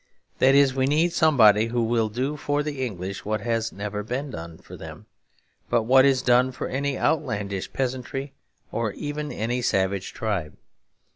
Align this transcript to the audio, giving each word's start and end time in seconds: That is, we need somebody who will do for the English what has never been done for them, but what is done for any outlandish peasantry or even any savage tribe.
That 0.39 0.55
is, 0.55 0.73
we 0.73 0.87
need 0.87 1.13
somebody 1.13 1.67
who 1.67 1.83
will 1.83 2.09
do 2.09 2.35
for 2.35 2.63
the 2.63 2.83
English 2.83 3.23
what 3.23 3.41
has 3.41 3.71
never 3.71 4.01
been 4.01 4.31
done 4.31 4.57
for 4.57 4.75
them, 4.75 5.05
but 5.69 5.83
what 5.83 6.05
is 6.05 6.23
done 6.23 6.51
for 6.51 6.67
any 6.67 6.97
outlandish 6.97 7.71
peasantry 7.71 8.33
or 8.71 8.93
even 8.93 9.31
any 9.31 9.61
savage 9.61 10.11
tribe. 10.11 10.57